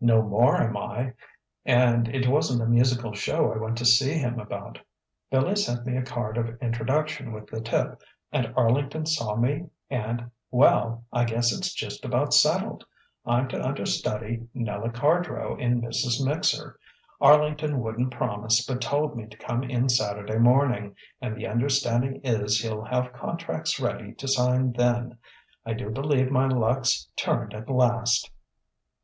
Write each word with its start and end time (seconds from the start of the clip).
"No 0.00 0.22
more 0.22 0.58
am 0.62 0.76
I, 0.76 1.14
and 1.64 2.06
it 2.06 2.28
wasn't 2.28 2.62
a 2.62 2.66
musical 2.66 3.14
show 3.14 3.52
I 3.52 3.56
went 3.58 3.76
to 3.78 3.84
see 3.84 4.12
him 4.12 4.38
about. 4.38 4.78
Billy 5.28 5.56
sent 5.56 5.84
me 5.84 5.96
a 5.96 6.04
card 6.04 6.36
of 6.38 6.56
introduction 6.62 7.32
with 7.32 7.48
the 7.48 7.60
tip, 7.60 8.00
and 8.30 8.52
Arlington 8.56 9.06
saw 9.06 9.34
me 9.34 9.70
and 9.90 10.30
well, 10.52 11.04
I 11.12 11.24
guess 11.24 11.52
it's 11.52 11.74
just 11.74 12.04
about 12.04 12.32
settled. 12.32 12.84
I'm 13.26 13.48
to 13.48 13.60
understudy 13.60 14.46
Nella 14.54 14.90
Cardrow 14.92 15.58
in 15.58 15.82
'Mrs. 15.82 16.24
Mixer.' 16.24 16.78
Arlington 17.20 17.80
wouldn't 17.80 18.12
promise, 18.12 18.64
but 18.64 18.80
told 18.80 19.16
me 19.16 19.26
to 19.26 19.36
come 19.36 19.64
in 19.64 19.88
Saturday 19.88 20.38
morning, 20.38 20.94
and 21.20 21.36
the 21.36 21.48
understanding 21.48 22.20
is 22.22 22.60
he'll 22.60 22.84
have 22.84 23.12
contracts 23.12 23.80
ready 23.80 24.12
to 24.14 24.28
sign 24.28 24.74
then. 24.74 25.18
I 25.66 25.72
do 25.72 25.90
believe 25.90 26.30
my 26.30 26.46
luck's 26.46 27.08
turned 27.16 27.52
at 27.52 27.68
last!" 27.68 28.30